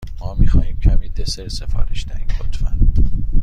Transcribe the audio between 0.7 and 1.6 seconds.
کمی دسر